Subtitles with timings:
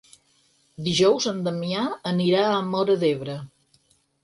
[0.87, 3.39] Dijous en Damià anirà a Móra d'Ebre.